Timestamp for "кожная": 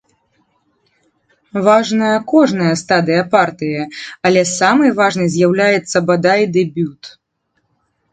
2.31-2.71